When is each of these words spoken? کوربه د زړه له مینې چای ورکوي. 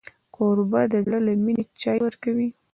کوربه 0.35 0.81
د 0.91 0.93
زړه 1.05 1.19
له 1.27 1.31
مینې 1.43 1.63
چای 1.81 1.99
ورکوي. 2.03 2.49